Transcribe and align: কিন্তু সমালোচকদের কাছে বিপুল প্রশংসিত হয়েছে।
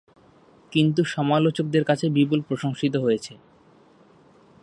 কিন্তু 0.71 1.01
সমালোচকদের 1.05 1.83
কাছে 1.85 2.05
বিপুল 2.09 2.39
প্রশংসিত 2.41 2.93
হয়েছে। 2.95 3.33